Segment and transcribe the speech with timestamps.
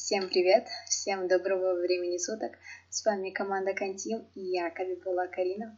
[0.00, 0.68] Всем привет!
[0.88, 2.52] Всем доброго времени суток!
[2.88, 5.76] С вами команда Кантим и я, Кабибула Карина.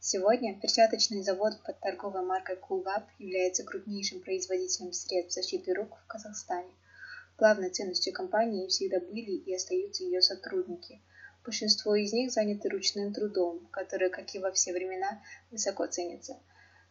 [0.00, 6.72] Сегодня перчаточный завод под торговой маркой Coolgap является крупнейшим производителем средств защиты рук в Казахстане.
[7.36, 10.98] Главной ценностью компании всегда были и остаются ее сотрудники.
[11.44, 16.40] Большинство из них заняты ручным трудом, который, как и во все времена, высоко ценится.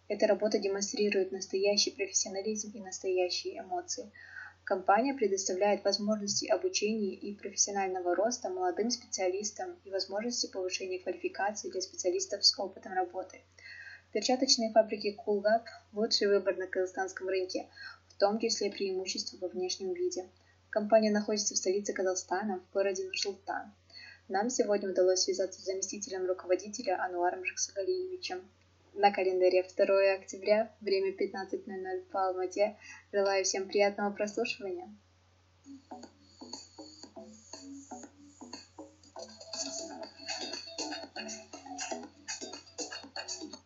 [0.08, 4.12] Эта работа демонстрирует настоящий профессионализм и настоящие эмоции–
[4.70, 12.46] Компания предоставляет возможности обучения и профессионального роста молодым специалистам и возможности повышения квалификации для специалистов
[12.46, 13.42] с опытом работы.
[14.14, 15.64] Перчаточные фабрики Coolgap–
[15.94, 17.68] лучший выбор на казахстанском рынке,
[18.10, 20.30] в том числе преимущество во внешнем виде.
[20.70, 23.74] Компания находится в столице Казахстана, в городе Нур-Султан.
[24.28, 28.48] Нам сегодня удалось связаться с заместителем руководителя Ануаром Жаксагалиевичем.
[28.94, 32.78] На календаре 2 октября, время 15.00 по Алмате.
[33.14, 34.90] Желаю всем приятного прослушивания.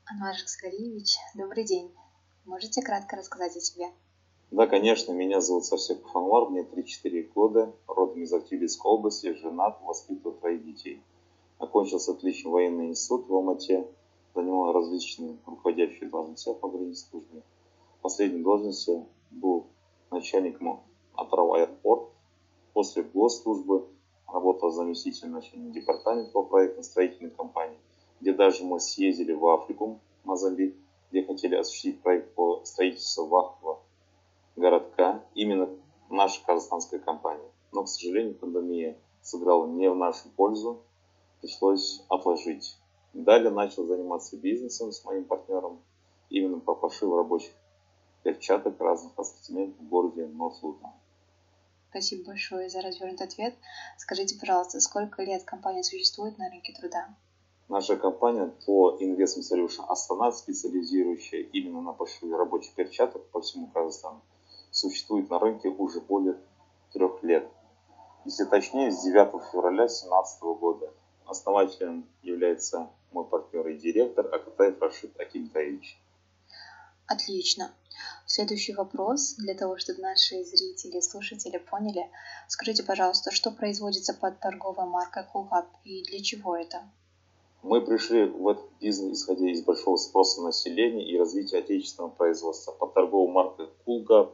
[0.05, 1.91] Анвар Шаксалиевич, добрый день.
[2.45, 3.85] Можете кратко рассказать о себе?
[4.51, 5.13] Да, конечно.
[5.13, 11.01] Меня зовут Савсеков Анвар, мне 3-4 года, родом из Актюбинской области, женат, воспитываю троих детей.
[11.57, 13.87] Окончил с отличием военный институт в Алмате,
[14.33, 17.43] занимал различные руководящие должности по службе.
[18.01, 19.67] Последней должности был
[20.11, 20.83] начальником
[21.15, 22.09] Атрау Аэропорт.
[22.73, 23.87] После госслужбы
[24.27, 27.77] работал заместителем начальника департамента по проектно-строительной компании,
[28.19, 30.75] где даже мы съездили в Африку, Мозамбик,
[31.11, 33.79] где хотели осуществить проект по строительству вахтового
[34.55, 35.69] городка, именно
[36.09, 37.49] наша казахстанская компания.
[37.71, 40.81] Но, к сожалению, пандемия сыграла не в нашу пользу,
[41.41, 42.77] пришлось отложить
[43.13, 45.81] Далее начал заниматься бизнесом с моим партнером
[46.29, 47.53] именно по пошиву рабочих
[48.23, 50.91] перчаток разных ассортиментов в городе Норслутон.
[51.91, 53.53] Спасибо большое за развернутый ответ.
[53.99, 57.15] Скажите, пожалуйста, сколько лет компания существует на рынке труда?
[57.69, 64.21] Наша компания по Investment Solution Астана, специализирующая именно на пошиве рабочих перчаток по всему Казахстану,
[64.71, 66.39] существует на рынке уже более
[66.91, 67.47] трех лет.
[68.25, 70.91] Если точнее, с 9 февраля 2017 года.
[71.25, 75.97] Основателем является мой партнер и директор Акатаев Рашид Акимтаевич.
[77.07, 77.71] Отлично.
[78.25, 82.09] Следующий вопрос, для того, чтобы наши зрители, слушатели поняли.
[82.47, 86.81] Скажите, пожалуйста, что производится под торговой маркой Coolhub и для чего это?
[87.61, 92.71] Мы пришли в этот бизнес, исходя из большого спроса населения и развития отечественного производства.
[92.71, 94.33] Под торговой маркой Coolgap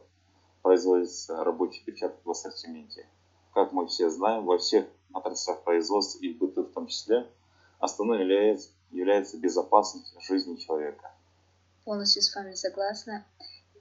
[0.62, 3.06] производится рабочий печаток в ассортименте.
[3.52, 7.26] Как мы все знаем, во всех отраслях производства и в быту в том числе–
[7.80, 11.10] Основной является, является безопасность жизни человека.
[11.84, 13.24] Полностью с вами согласна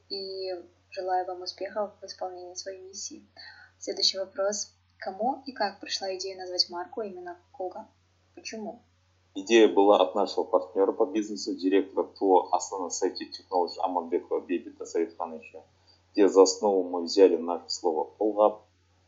[0.09, 0.51] и
[0.89, 3.27] желаю вам успехов в исполнении своей миссии.
[3.77, 4.73] Следующий вопрос.
[4.97, 7.87] Кому и как пришла идея назвать марку именно Кога?
[8.35, 8.81] Почему?
[9.35, 15.61] Идея была от нашего партнера по бизнесу, директора по основной сайте Technology Аманбекова Бебита Саидхановича,
[16.13, 18.63] где за основу мы взяли наше слово «полгап»,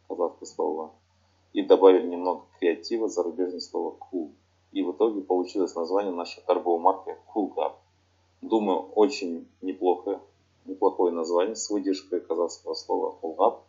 [0.08, 0.94] казахское слово,
[1.54, 4.32] и добавили немного креатива, зарубежное слово «cool».
[4.72, 7.76] И в итоге получилось название нашей торговой марки Cool Cup.
[8.42, 10.22] Думаю, очень неплохо,
[10.66, 13.60] неплохое название с выдержкой казахского слова Cool Cup.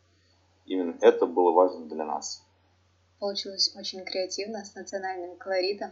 [0.67, 2.45] Именно это было важно для нас.
[3.19, 5.91] Получилось очень креативно, с национальным колоритом.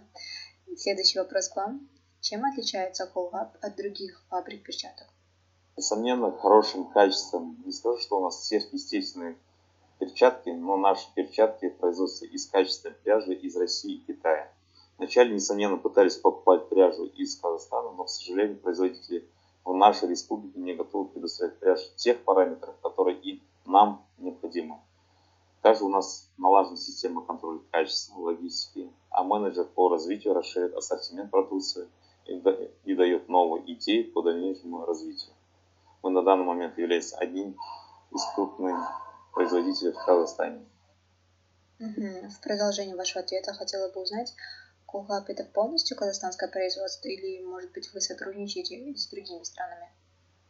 [0.77, 1.89] Следующий вопрос к вам.
[2.21, 5.09] Чем отличается Cool Cup от других фабрик перчаток?
[5.77, 7.61] Несомненно, хорошим качеством.
[7.65, 9.37] Не скажу, что у нас сверхъестественные
[9.99, 14.51] перчатки, но наши перчатки производятся из качественной пряжи из России и Китая.
[15.01, 19.27] Вначале, несомненно, пытались покупать пряжу из Казахстана, но, к сожалению, производители
[19.65, 24.79] в нашей республике не готовы предоставить пряжу тех параметров, которые и нам необходимы.
[25.63, 31.89] Также у нас налажена система контроля качества, логистики, а менеджер по развитию расширяет ассортимент продукции
[32.27, 35.33] и дает новые идеи по дальнейшему развитию.
[36.03, 37.57] Мы на данный момент являемся одним
[38.11, 38.77] из крупных
[39.33, 40.67] производителей в Казахстане.
[41.79, 44.35] В продолжение вашего ответа хотела бы узнать,
[44.91, 49.89] Кулгап это полностью казахстанское производство или, может быть, вы сотрудничаете с другими странами?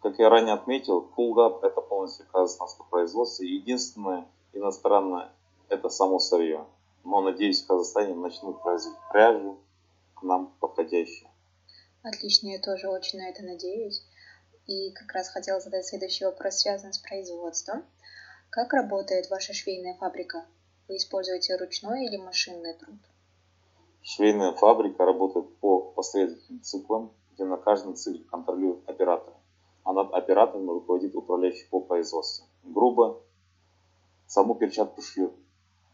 [0.00, 3.42] Как я ранее отметил, Кулгап это полностью казахстанское производство.
[3.42, 5.30] Единственное иностранное
[5.68, 6.66] это само сырье.
[7.04, 9.58] Но, надеюсь, в Казахстане начнут производить пряжу
[10.14, 11.30] к нам подходящую.
[12.02, 14.02] Отлично, я тоже очень на это надеюсь.
[14.66, 17.84] И как раз хотела задать следующий вопрос, связанный с производством.
[18.48, 20.46] Как работает ваша швейная фабрика?
[20.88, 22.96] Вы используете ручной или машинный труд?
[24.02, 29.34] Швейная фабрика работает по последовательным циклам, где на каждом цикле контролирует оператор,
[29.84, 32.46] а над оператором руководит управляющий по производству.
[32.64, 33.20] Грубо,
[34.26, 35.34] саму перчатку шьют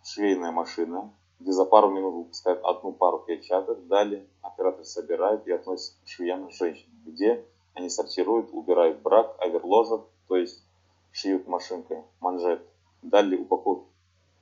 [0.05, 3.87] швейная машина, где за пару минут выпускают одну пару перчаток.
[3.89, 7.45] Далее оператор собирает и относит к швеям женщин, где
[7.75, 10.65] они сортируют, убирают брак, оверложат, то есть
[11.11, 12.63] шьют машинкой манжет.
[13.03, 13.85] Далее упаков...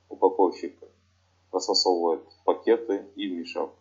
[0.09, 0.77] упаковщик
[1.55, 3.73] расфасовывает пакеты и мешок.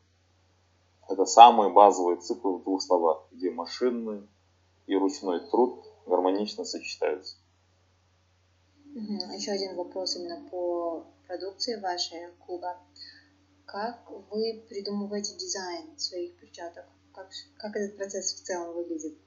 [1.08, 4.26] Это самый базовый цикл в двух словах, где машинный
[4.86, 7.36] и ручной труд гармонично сочетаются.
[8.94, 12.78] Еще один вопрос именно по продукции вашей клуба.
[13.66, 16.84] Как вы придумываете дизайн своих перчаток?
[17.12, 17.28] Как,
[17.58, 19.18] как этот процесс в целом выглядит?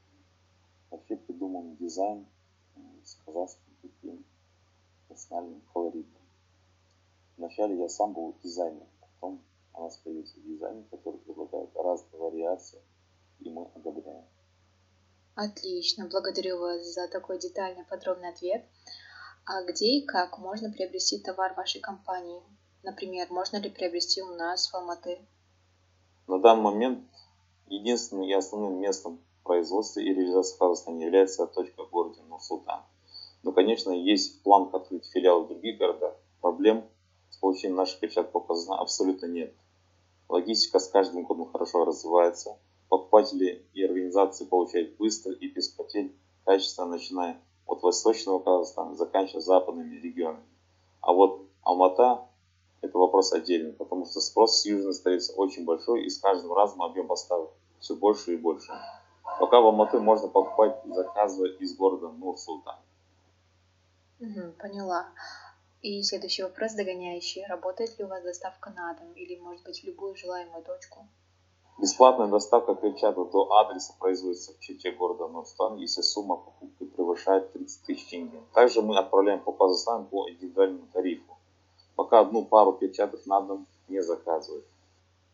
[0.89, 2.25] Вообще придуман дизайн
[3.03, 4.25] с казахским таким
[5.09, 6.16] национальным колоритом.
[7.37, 9.43] Вначале я сам был дизайнером, потом
[9.73, 12.81] у нас появился дизайнер, который предлагает разные вариации,
[13.39, 14.25] и мы одобряем.
[15.35, 18.65] Отлично, благодарю вас за такой детальный подробный ответ.
[19.45, 22.41] А где и как можно приобрести товар вашей компании?
[22.81, 25.19] Например, можно ли приобрести у нас в Алматы?
[26.25, 27.07] На данный момент
[27.67, 32.81] единственным и основным местом производства и реализации в Казахстане является точка в городе Нур-Султан.
[33.43, 36.15] Но, конечно, есть план открыть филиалы в других городах.
[36.41, 36.89] Проблем
[37.37, 39.53] с получением наших перчаток по Казахстану абсолютно нет.
[40.27, 42.57] Логистика с каждым годом хорошо развивается.
[42.89, 49.97] Покупатели и организации получают быстро и без потерь качественно, начиная от восточного Казахстана, заканчивая западными
[49.97, 50.43] регионами.
[51.01, 52.25] А вот Алмата–
[52.81, 56.81] это вопрос отдельный, потому что спрос с южной столицы очень большой, и с каждым разом
[56.81, 58.71] объем поставок все больше и больше.
[59.39, 62.77] Пока в Алматы можно покупать, заказывая из города Нур-Султан.
[64.21, 65.05] Угу, поняла.
[65.81, 67.45] И следующий вопрос догоняющий.
[67.47, 71.07] Работает ли у вас доставка на дом или, может быть, в любую желаемую точку?
[71.79, 77.83] Бесплатная доставка перчаток до адреса производится в Чите города Нурстан, если сумма покупки превышает 30
[77.83, 78.41] тысяч тенге.
[78.55, 81.37] Также мы отправляем по Казахстану по индивидуальному тарифу.
[81.95, 84.65] Пока одну пару перчаток на дом не заказывают.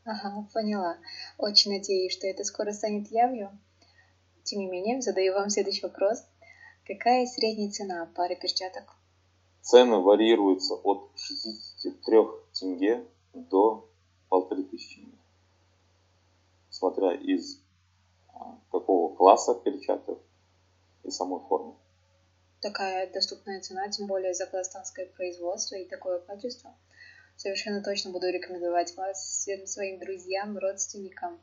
[0.05, 0.97] Ага, поняла.
[1.37, 3.57] Очень надеюсь, что это скоро станет явью.
[4.43, 6.25] Тем не менее, задаю вам следующий вопрос.
[6.85, 8.83] Какая средняя цена пары перчаток?
[9.63, 12.17] Цены варьируются от 63
[12.53, 13.89] тенге до
[14.29, 15.23] 1500 тенге
[16.83, 17.59] смотря из
[18.33, 20.19] а, какого класса перчаток
[21.03, 21.75] и самой формы.
[22.59, 26.75] Такая доступная цена, тем более за казахстанское производство и такое качество.
[27.37, 31.39] Совершенно точно буду рекомендовать вас всем своим друзьям, родственникам,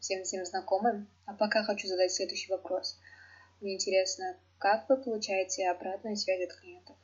[0.00, 1.06] всем всем знакомым.
[1.26, 2.98] А пока хочу задать следующий вопрос.
[3.60, 6.96] Мне интересно, как вы получаете обратную связь от клиентов?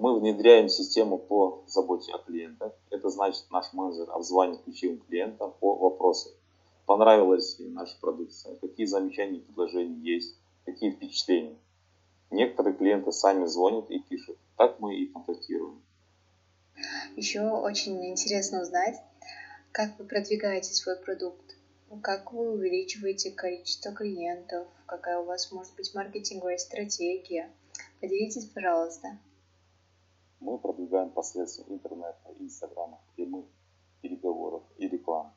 [0.00, 2.72] Мы внедряем систему по заботе о клиентах.
[2.88, 6.30] Это значит, наш менеджер обзванивает ключевым клиентам по вопросу,
[6.86, 11.54] понравилась ли наша продукция, какие замечания и предложения есть, какие впечатления.
[12.30, 14.38] Некоторые клиенты сами звонят и пишут.
[14.56, 15.82] Так мы и контактируем.
[17.16, 18.96] Еще очень интересно узнать,
[19.70, 21.56] как вы продвигаете свой продукт,
[22.00, 27.50] как вы увеличиваете количество клиентов, какая у вас может быть маркетинговая стратегия.
[28.00, 29.18] Поделитесь, пожалуйста.
[30.40, 33.44] Мы продвигаем посредством интернета, инстаграма, прямых
[34.00, 35.30] переговоров и рекламы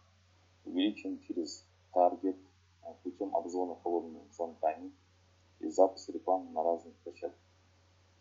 [0.64, 2.38] увеличен через таргет
[2.84, 4.94] э, путем обзвона холодными звонками
[5.60, 7.40] и запуска рекламы на разных площадках.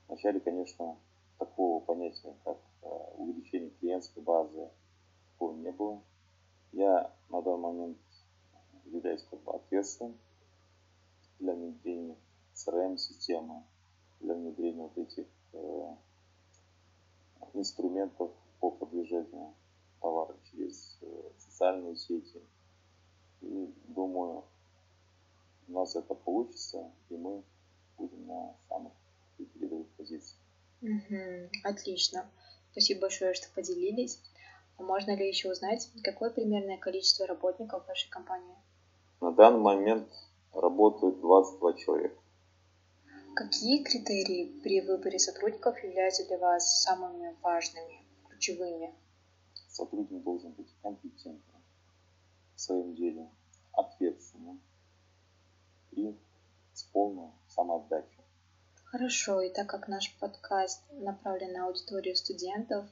[0.08, 0.96] Вначале, конечно,
[1.38, 4.68] такого понятия, как э, увеличение клиентской базы,
[5.32, 6.02] такого не было.
[6.72, 7.98] Я на данный момент
[8.86, 10.18] являюсь как бы ответственным
[11.38, 12.16] для внедрения
[12.54, 13.62] CRM-системы,
[14.20, 15.96] для внедрения вот этих э,
[17.54, 18.30] инструментов
[18.60, 19.54] по продвижению
[20.00, 21.06] товара через э,
[21.38, 22.40] социальные сети.
[23.40, 24.44] И думаю,
[25.68, 27.42] у нас это получится, и мы
[27.96, 28.92] будем на самых
[29.36, 30.38] передовых позициях.
[30.82, 32.28] Угу, отлично.
[32.72, 34.20] Спасибо большое, что поделились.
[34.78, 38.56] А можно ли еще узнать, какое примерное количество работников в вашей компании?
[39.20, 40.08] На данный момент
[40.52, 42.21] работают 22 человека.
[43.34, 48.94] Какие критерии при выборе сотрудников являются для вас самыми важными, ключевыми?
[49.72, 51.62] сотрудник должен быть компетентным
[52.54, 53.30] в своем деле,
[53.72, 54.60] ответственным
[55.92, 56.14] и
[56.74, 58.24] с полной самоотдачей.
[58.84, 62.86] Хорошо, и так как наш подкаст направлен на аудиторию студентов,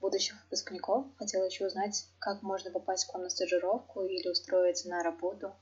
[0.00, 5.02] будущих выпускников, хотела еще узнать, как можно попасть к вам на стажировку или устроиться на
[5.02, 5.52] работу.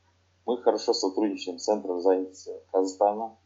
[0.47, 3.37] Мы хорошо сотрудничаем с Центром занятости Казахстана,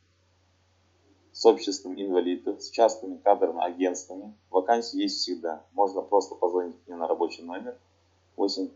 [1.36, 4.34] с обществом инвалидов, с частными кадровыми агентствами.
[4.48, 5.62] Вакансии есть всегда.
[5.72, 7.76] Можно просто позвонить мне на рабочий номер
[8.36, 8.70] 8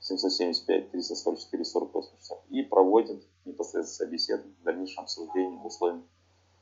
[0.00, 6.02] 775 344 48 60 и проводят непосредственно беседу в дальнейшем обсуждении условий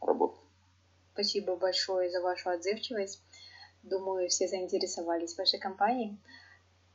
[0.01, 0.41] работы.
[1.13, 3.23] Спасибо большое за вашу отзывчивость.
[3.85, 6.19] Думаю, все заинтересовались вашей компанией.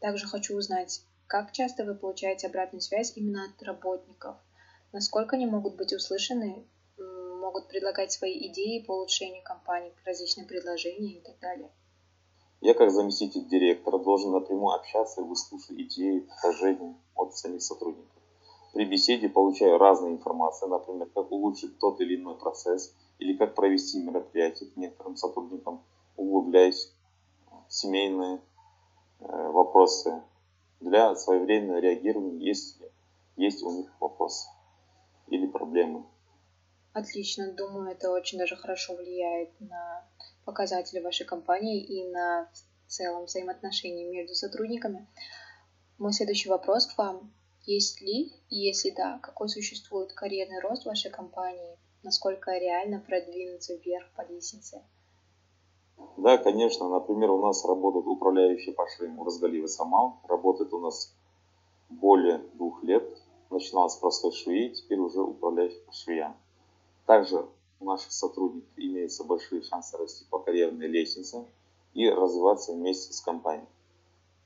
[0.02, 4.36] Также хочу узнать, как часто вы получаете обратную связь именно от работников?
[4.92, 6.66] Насколько они могут быть услышаны,
[7.48, 11.72] могут предлагать свои идеи по улучшению компании, различные предложения и так далее?
[12.60, 18.12] Я как заместитель директора должен напрямую общаться и выслушать идеи, предложения от самих сотрудников.
[18.74, 24.00] При беседе получаю разные информации, например, как улучшить тот или иной процесс, или как провести
[24.00, 25.84] мероприятие к некоторым сотрудникам,
[26.18, 26.92] углубляясь
[27.70, 28.42] в семейные
[29.20, 30.22] э, вопросы
[30.82, 32.92] для своевременного реагирования, если
[33.38, 34.50] есть у них вопросы
[35.28, 36.04] или проблемы.
[36.98, 40.04] Отлично, думаю, это очень даже хорошо влияет на
[40.46, 42.50] показатели вашей компании и на
[42.88, 45.08] в целом взаимоотношения между сотрудниками.
[46.00, 47.32] Мой следующий вопрос к вам.
[47.68, 51.78] Есть ли, и если да, какой существует карьерный рост вашей компании?
[52.02, 54.82] Насколько реально продвинуться вверх по лестнице?
[56.18, 56.90] Да, конечно.
[56.90, 60.20] Например, у нас работает управляющий по швейному Разгалива Самал.
[60.28, 61.14] Работает у нас
[61.90, 63.04] более двух лет.
[63.52, 66.36] Начинал с простой швеи, теперь уже управляющий по швеям.
[67.08, 67.48] Также
[67.80, 71.46] у наших сотрудников имеются большие шансы расти по карьерной лестнице
[71.94, 73.70] и развиваться вместе с компанией.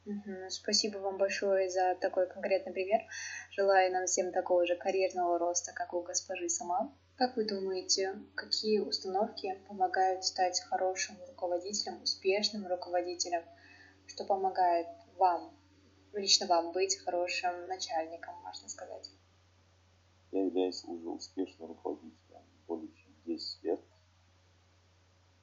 [0.05, 0.49] Угу.
[0.49, 3.01] Спасибо вам большое за такой конкретный пример.
[3.49, 6.93] Желаю нам всем такого же карьерного роста, как у госпожи сама.
[7.15, 13.41] Как вы думаете, какие установки помогают стать хорошим руководителем, успешным руководителем?
[14.05, 14.87] Что помогает
[15.17, 15.51] вам,
[16.13, 19.09] лично вам, быть хорошим начальником, можно сказать?
[20.31, 22.21] Я являюсь уже успешным руководителем
[23.35, 23.81] 10 лет.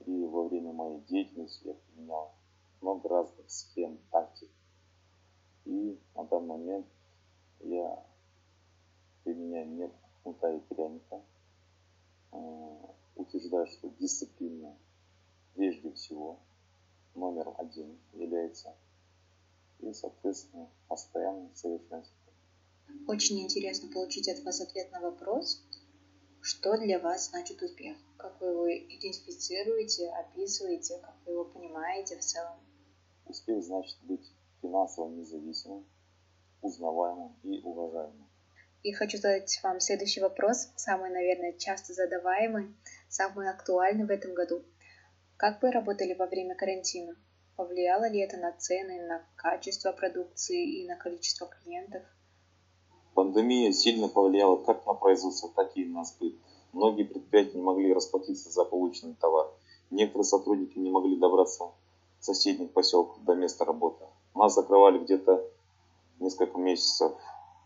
[0.07, 2.35] И во время моей деятельности я применял
[2.81, 4.51] много разных схем, тактик.
[5.65, 6.87] И на данный момент
[7.61, 8.05] я
[9.25, 11.23] применяю метод кнута и пряника.
[12.33, 12.79] Э,
[13.17, 14.77] утверждаю, что дисциплина
[15.55, 16.39] прежде всего
[17.15, 18.75] номером один является
[19.81, 22.29] и, соответственно, постоянное совершенствование.
[23.07, 25.63] Очень интересно получить от вас ответ на вопрос,
[26.49, 32.21] что для вас значит успех, как вы его идентифицируете, описываете, как вы его понимаете в
[32.21, 32.59] целом.
[33.27, 35.87] Успех значит быть финансово независимым,
[36.63, 38.27] узнаваемым и уважаемым.
[38.83, 42.75] И хочу задать вам следующий вопрос, самый, наверное, часто задаваемый,
[43.11, 44.65] самый актуальный в этом году.
[45.37, 47.15] Как вы работали во время карантина?
[47.57, 52.05] Повлияло ли это на цены, на качество продукции и на количество клиентов?
[53.19, 56.37] Пандемия сильно повлияла как на производство, так и на сбыт.
[56.73, 59.51] Многие предприятия не могли расплатиться за полученный товар.
[59.91, 61.65] Некоторые сотрудники не могли добраться
[62.21, 64.05] соседних поселков до места работы.
[64.37, 65.45] Нас закрывали где-то
[66.21, 67.11] несколько месяцев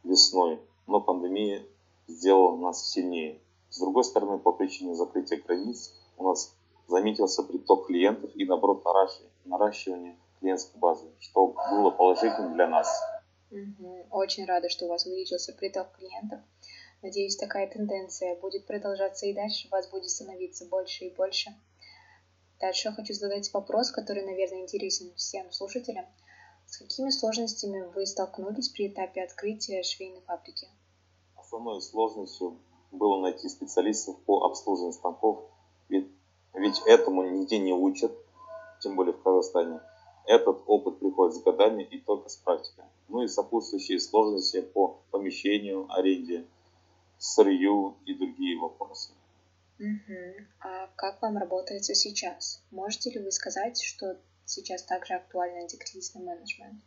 [0.05, 1.63] весной, но пандемия
[2.07, 3.39] сделала нас сильнее.
[3.69, 6.57] С другой стороны, по причине закрытия границ у нас
[6.89, 8.83] заметился приток клиентов и наоборот
[9.45, 12.89] наращивание клиентской базы, что было положительным для нас.
[13.53, 14.07] Угу.
[14.11, 16.41] Очень рада, что у вас увеличился приток клиентов.
[17.03, 21.51] Надеюсь, такая тенденция будет продолжаться и дальше, вас будет становиться больше и больше.
[22.61, 26.07] Дальше я хочу задать вопрос, который, наверное, интересен всем слушателям.
[26.67, 30.69] С какими сложностями вы столкнулись при этапе открытия швейной фабрики?
[31.37, 32.59] Основной сложностью
[32.93, 35.51] было найти специалистов по обслуживанию станков,
[35.89, 36.09] ведь,
[36.55, 38.13] ведь этому нигде не учат,
[38.81, 39.81] тем более в Казахстане.
[40.27, 42.85] Этот опыт приходит с годами и только с практикой.
[43.09, 46.47] Ну и сопутствующие сложности по помещению, аренде,
[47.19, 49.13] сырью и другие вопросы.
[49.79, 50.47] Угу.
[50.61, 52.63] А как вам работается сейчас?
[52.71, 56.81] Можете ли вы сказать, что сейчас также актуальный антикризисный менеджмент?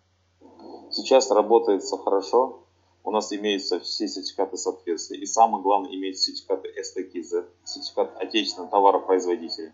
[0.91, 2.63] Сейчас работает все хорошо.
[3.03, 5.17] У нас имеются все сертификаты соответствия.
[5.17, 9.73] И самое главное, имеются сертификаты STKZ, сертификат отечественного товаропроизводителя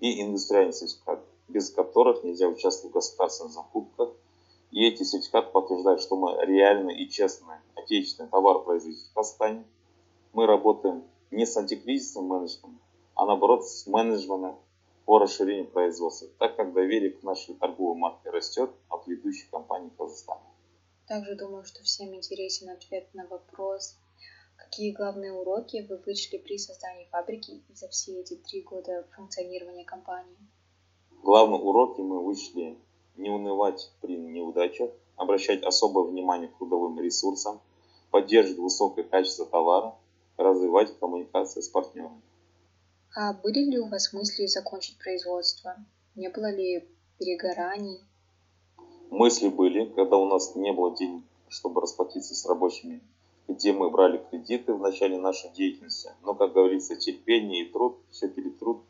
[0.00, 1.13] и индустриальный сертификат,
[1.54, 4.10] без которых нельзя участвовать в государственных закупках.
[4.72, 9.64] И эти сертификаты подтверждают, что мы реальный и честный отечественный товаропроизводитель в Казахстане.
[10.32, 12.80] Мы работаем не с антикризисным менеджментом,
[13.14, 14.58] а наоборот с менеджментом
[15.04, 20.42] по расширению производства, так как доверие к нашей торговой марке растет от ведущих компаний Казахстана.
[21.06, 23.96] Также думаю, что всем интересен ответ на вопрос,
[24.56, 30.36] какие главные уроки вы вычли при создании фабрики за все эти три года функционирования компании.
[31.24, 32.76] Главные уроки мы вычли
[33.16, 37.62] не унывать при неудачах, обращать особое внимание к трудовым ресурсам,
[38.10, 39.94] поддерживать высокое качество товара,
[40.36, 42.20] развивать коммуникации с партнерами.
[43.16, 45.76] А были ли у вас мысли закончить производство?
[46.14, 46.86] Не было ли
[47.18, 48.00] перегораний?
[49.08, 53.00] Мысли были, когда у нас не было денег, чтобы расплатиться с рабочими,
[53.48, 56.10] где мы брали кредиты в начале нашей деятельности.
[56.22, 58.82] Но, как говорится, терпение и труд все перетрут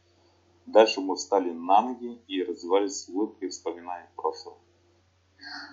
[0.67, 4.57] Дальше мы встали на ноги и развивались с улыбкой, вспоминая прошлое.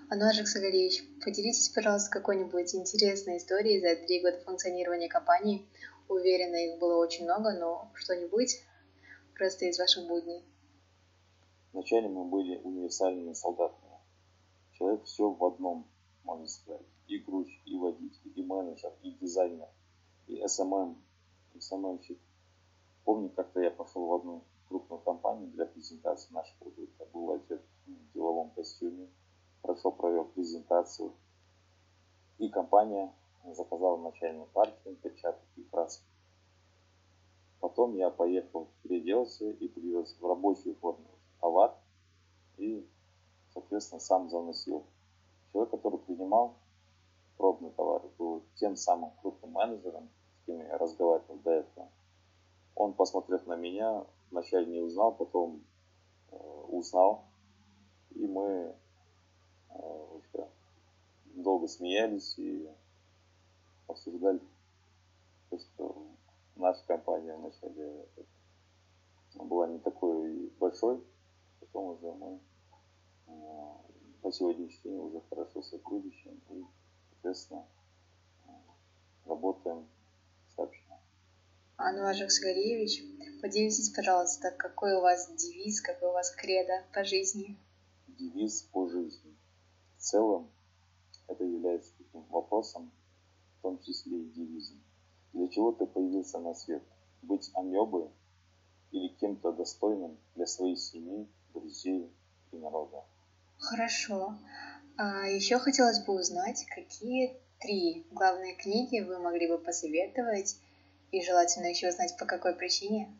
[0.09, 5.65] Ануар Сагалевич, поделитесь, пожалуйста, какой-нибудь интересной историей за три года функционирования компании.
[6.09, 8.61] Уверена, их было очень много, но что-нибудь
[9.33, 10.43] просто из ваших будней.
[11.71, 13.93] Вначале мы были универсальными солдатами.
[14.73, 15.87] Человек все в одном,
[16.25, 16.85] можно сказать.
[17.07, 19.69] И грузчик, и водитель, и менеджер, и дизайнер,
[20.27, 21.01] и SMM,
[21.53, 22.19] и SMM щик.
[23.05, 27.05] Помню, как-то я пошел в одну крупную компанию для презентации нашего продукта.
[27.13, 29.09] Был одет в деловом костюме,
[29.61, 31.11] хорошо провел презентацию.
[32.37, 33.13] И компания
[33.53, 36.03] заказала начальную партию перчаток и красок.
[37.59, 41.05] Потом я поехал переоделся и привез в рабочую форму
[41.41, 41.75] товар
[42.57, 42.87] и,
[43.53, 44.85] соответственно, сам заносил.
[45.51, 46.55] Человек, который принимал
[47.37, 50.09] пробный товар, был тем самым крупным менеджером,
[50.41, 51.89] с кем я разговаривал до этого.
[52.75, 55.63] Он, посмотрев на меня, вначале не узнал, потом
[56.31, 57.25] э, узнал,
[58.11, 58.75] и мы
[59.69, 60.11] э,
[61.35, 62.69] долго смеялись и
[63.87, 64.41] обсуждали
[65.49, 66.07] то, что
[66.55, 68.07] наша компания вначале
[69.35, 71.03] была не такой большой,
[71.59, 72.39] потом уже мы
[73.27, 73.31] э,
[74.21, 76.65] по сегодняшний день уже хорошо сотрудничаем и,
[77.09, 77.65] соответственно,
[78.45, 78.49] э,
[79.25, 79.87] работаем.
[81.83, 83.03] Ануар Жаксгариевич,
[83.41, 87.57] поделитесь, пожалуйста, какой у вас девиз, какой у вас кредо по жизни?
[88.07, 89.35] Девиз по жизни.
[89.97, 90.51] В целом,
[91.27, 92.91] это является таким вопросом,
[93.57, 94.79] в том числе и девизом.
[95.33, 96.83] Для чего ты появился на свет?
[97.23, 98.09] Быть амебой
[98.91, 102.11] или кем-то достойным для своей семьи, друзей
[102.51, 103.03] и народа?
[103.57, 104.35] Хорошо.
[104.97, 110.57] А еще хотелось бы узнать, какие три главные книги вы могли бы посоветовать
[111.11, 113.13] и желательно еще знать по какой причине.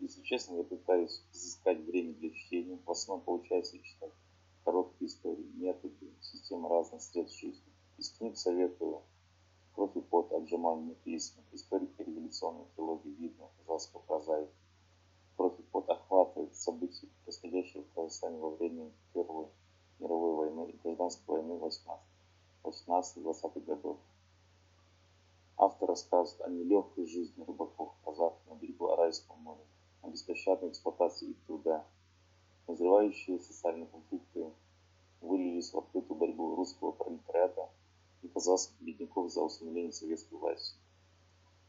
[0.00, 2.78] Если честно, я пытаюсь изыскать время для чтения.
[2.84, 4.12] В основном получается читать
[4.64, 7.72] короткие истории, методы, системы разных средств жизни.
[7.98, 9.02] Из книг советую
[9.74, 10.32] «Кровь и пот.
[10.32, 14.52] Отжимание письма», «Историка революционной трилогии видно казахского прозаика».
[15.36, 19.46] «Кровь и пот» охватывает события, происходящие в Казахстане во время Первой
[19.98, 21.60] мировой войны и гражданской войны
[22.64, 23.98] 18-20-х годов.
[25.58, 29.64] Автор рассказывает о нелегкой жизни рыбаков казахов на берегу Аральского моря,
[30.02, 31.86] о беспощадной эксплуатации их труда.
[32.68, 34.52] Назревающие социальные конфликты
[35.22, 37.70] вылились в открытую борьбу русского пролетариата
[38.22, 40.78] и казахских бедняков за усмирение советской власти.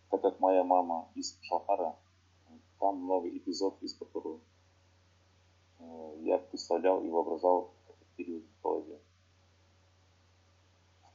[0.10, 1.96] Так как моя мама из Шахара,
[2.80, 4.42] там много эпизодов, из которых
[5.80, 9.00] э, я представлял и воображал этот период в голове.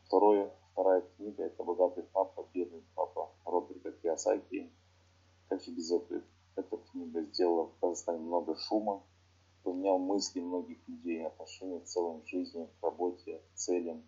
[0.07, 4.73] Второе, Вторая книга– это «Богатый папа, бедный папа» Роберта Киосаки.
[5.49, 6.23] Как же без этого?
[6.57, 9.03] Эта книга сделала в Казахстане много шума,
[9.65, 14.03] поменял мысли многих людей, отношения к жизни, к работе, к целям.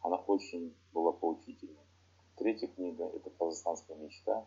[0.00, 1.86] Она очень была поучительной.
[2.36, 4.46] Третья книга– это «Казахстанская мечта»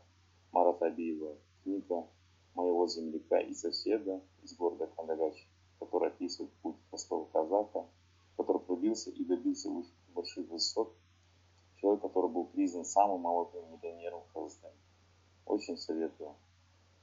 [0.51, 1.36] Марата Абиева.
[1.63, 2.08] Книга
[2.54, 5.49] моего земляка и соседа из города Кандагач,
[5.80, 7.88] который описывает путь простого казака,
[8.38, 9.71] который пробился и добился
[10.13, 10.95] больших высот
[11.95, 14.75] человек, который был признан самым молодым миллионером в Казахстане.
[15.45, 16.36] Очень советую.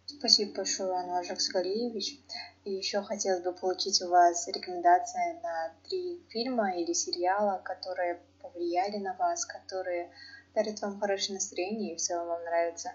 [0.07, 2.20] Спасибо большое, Ануар Жаксгалиевич.
[2.64, 8.98] И еще хотелось бы получить у вас рекомендации на три фильма или сериала, которые повлияли
[8.98, 10.11] на вас, которые
[10.55, 12.92] дарят вам хорошее настроение и в целом вам нравятся.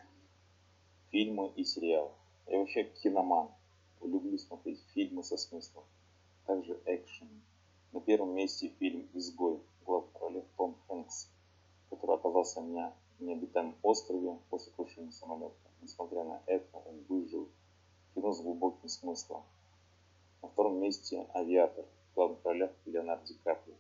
[1.12, 2.12] Фильмы и сериалы.
[2.48, 3.50] Я вообще киноман.
[4.02, 5.84] Люблю смотреть фильмы со смыслом.
[6.46, 7.28] Также экшен.
[7.94, 11.30] На первом месте фильм «Изгой» главной роли Том Хэнкс
[11.90, 15.56] который оказался на необитаемом острове после крушения самолета.
[15.82, 17.50] Несмотря на это, он выжил.
[18.14, 19.44] Кино с глубоким смыслом.
[20.42, 23.76] На втором месте «Авиатор» в главных ролях Леонард Ди Каприо.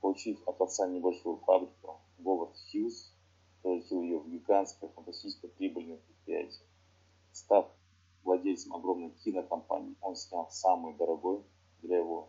[0.00, 3.12] Получив от отца небольшую фабрику, Говард Хьюз
[3.62, 6.64] превратил ее в гигантское фантастическое прибыльное предприятие.
[7.32, 7.66] Став
[8.22, 11.42] владельцем огромной кинокомпании, он снял самый дорогой
[11.82, 12.28] для его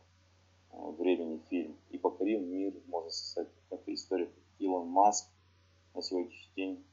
[0.72, 3.52] э, времени фильм и покорил мир, можно сказать,
[5.02, 5.30] Маск
[5.94, 6.86] на сегодняшний день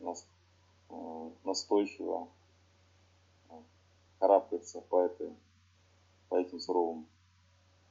[0.00, 2.30] э, настойчиво
[3.50, 3.52] э,
[4.18, 5.36] карабкается по, этой,
[6.30, 7.06] по этим суровым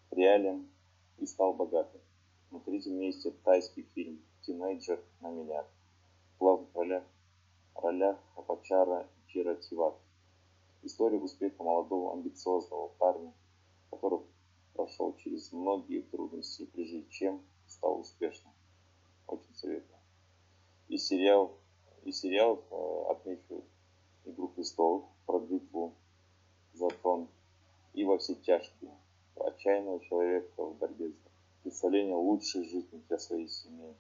[0.10, 0.67] реалиям
[1.19, 2.02] и стал богатым.
[2.50, 5.69] На третьем месте тайский фильм «Тинейджер на миллиард».
[6.34, 7.04] В главных ролях,
[7.76, 9.93] ролях Апачара Чира Тиват.
[10.82, 13.32] История успеха молодого амбициозного парня,
[13.91, 14.21] который
[14.74, 18.54] прошел через многие трудности, прежде чем стал успешным
[19.32, 20.00] очень советую.
[20.88, 21.52] И сериал,
[22.06, 23.63] и сериал э, отмечу
[24.26, 25.93] «Игру престолов» про битву
[26.74, 27.28] за трон
[27.93, 28.91] и во все тяжкие,
[29.36, 31.30] отчаянного человека в борьбе за
[31.63, 33.93] представление лучшей жизни для своей семьи.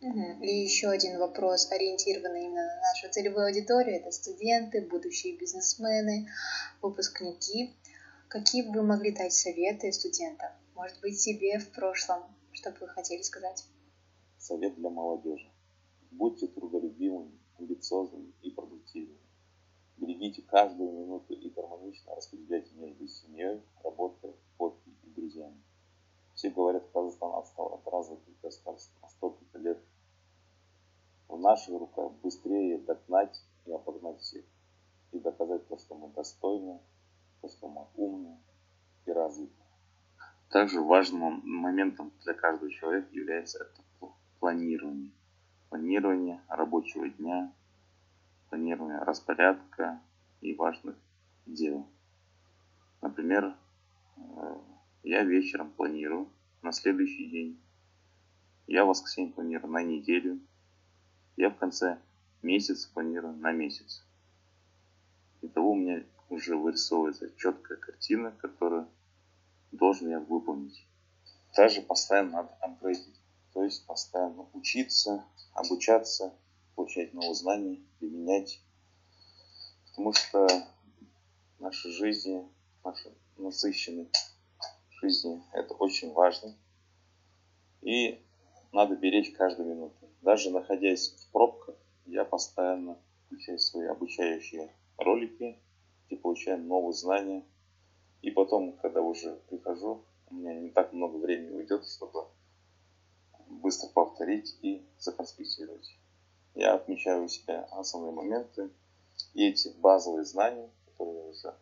[0.00, 3.96] И еще один вопрос, ориентированный именно на нашу целевую аудиторию.
[3.96, 6.28] Это студенты, будущие бизнесмены,
[6.80, 7.74] выпускники.
[8.28, 10.52] Какие бы вы могли дать советы студентам?
[10.74, 13.64] Может быть, себе в прошлом, что бы вы хотели сказать?
[14.38, 15.50] Совет для молодежи.
[16.10, 19.18] Будьте трудолюбивыми, амбициозными и продуктивными.
[19.98, 25.60] Берегите каждую минуту и гармонично распределяйте между семьей, работой, хобби и друзьями.
[26.34, 29.78] Все говорят, Казахстан отстал от развитых государств на столько лет.
[31.26, 34.44] В наших руках быстрее догнать и обогнать всех.
[35.10, 36.78] И доказать то, что мы достойны,
[37.40, 38.38] то, что мы умны
[39.04, 39.52] и развиты.
[40.50, 45.10] Также важным моментом для каждого человека является это планирование.
[45.68, 47.52] Планирование рабочего дня,
[48.48, 50.00] планирование распорядка
[50.40, 50.96] и важных
[51.44, 51.86] дел.
[53.02, 53.54] Например,
[54.16, 54.58] э,
[55.02, 56.28] я вечером планирую
[56.62, 57.60] на следующий день.
[58.66, 60.40] Я воскресенье планирую на неделю.
[61.36, 61.98] Я в конце
[62.42, 64.04] месяца планирую на месяц.
[65.42, 68.88] Итого у меня уже вырисовывается четкая картина, которую
[69.72, 70.86] должен я выполнить.
[71.54, 73.17] Также постоянно надо апгрейдить,
[73.52, 76.34] то есть постоянно учиться, обучаться,
[76.74, 78.60] получать новые знания, применять.
[79.90, 80.46] Потому что
[81.58, 82.48] наша жизнь,
[82.84, 84.08] наша насыщенная
[85.00, 86.56] жизни это очень важно.
[87.82, 88.22] И
[88.72, 90.08] надо беречь каждую минуту.
[90.22, 95.58] Даже находясь в пробках, я постоянно включаю свои обучающие ролики,
[96.08, 97.44] и получаю новые знания.
[98.22, 102.26] И потом, когда уже прихожу, у меня не так много времени уйдет, чтобы
[103.60, 105.96] быстро повторить и законспектировать.
[106.54, 108.70] Я отмечаю у себя основные моменты
[109.34, 111.54] и эти базовые знания, которые я уже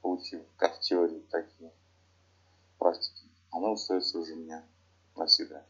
[0.00, 1.70] получил как в теории, так и
[2.78, 4.64] практики, она остается уже у меня
[5.16, 5.64] навсегда.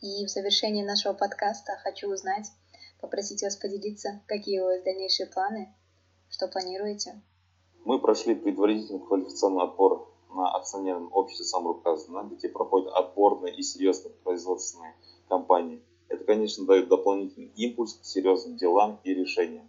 [0.00, 2.50] И в завершении нашего подкаста хочу узнать,
[3.00, 5.72] попросить вас поделиться, какие у вас дальнейшие планы,
[6.28, 7.20] что планируете.
[7.84, 14.14] Мы прошли предварительный квалификационный отбор на акционерном обществе Самрук Казана, где проходят отборные и серьезные
[14.24, 14.94] производственные
[15.28, 15.82] компании.
[16.08, 19.68] Это, конечно, дает дополнительный импульс к серьезным делам и решениям.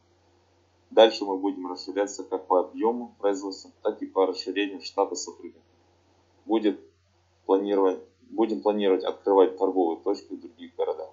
[0.91, 5.63] Дальше мы будем расширяться как по объему производства, так и по расширению штата сотрудников
[6.45, 6.79] будет
[7.45, 11.09] планировать, будем планировать открывать торговые точки в других городах.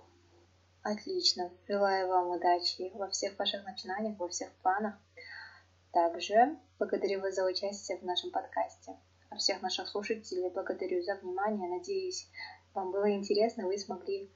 [0.83, 1.51] Отлично.
[1.69, 4.95] Желаю вам удачи во всех ваших начинаниях, во всех планах.
[5.93, 8.97] Также благодарю вас за участие в нашем подкасте
[9.37, 10.51] всех наших слушателей.
[10.51, 11.69] Благодарю за внимание.
[11.69, 12.29] Надеюсь,
[12.75, 14.31] вам было интересно, вы смогли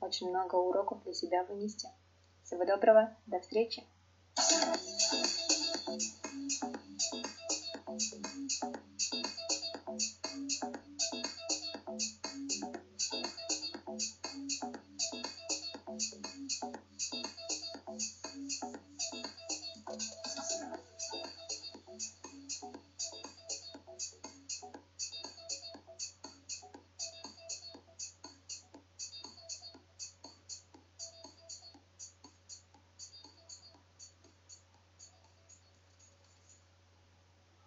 [0.00, 1.88] очень много уроков для себя вынести.
[2.44, 3.84] Всего доброго, до встречи!